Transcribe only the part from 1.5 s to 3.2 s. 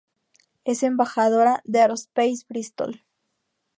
de Aerospace Bristol.